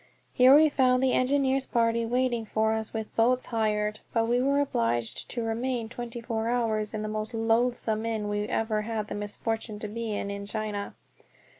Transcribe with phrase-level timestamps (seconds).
[0.33, 4.59] Here we found the engineers' party waiting for us with boats hired, but we were
[4.59, 9.13] obliged to remain twenty four hours in the most loathsome inn we ever had the
[9.13, 10.95] misfortune to be in in China.